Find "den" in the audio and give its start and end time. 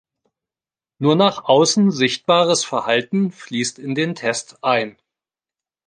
3.93-4.15